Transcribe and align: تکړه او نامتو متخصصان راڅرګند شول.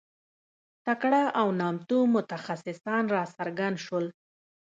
تکړه 0.85 1.23
او 1.39 1.47
نامتو 1.59 1.99
متخصصان 2.15 3.03
راڅرګند 3.15 3.77
شول. 3.85 4.05